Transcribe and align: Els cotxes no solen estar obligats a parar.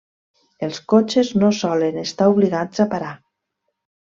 Els 0.67 0.79
cotxes 0.93 1.29
no 1.41 1.51
solen 1.57 2.01
estar 2.05 2.31
obligats 2.37 2.83
a 2.87 2.89
parar. 2.97 3.13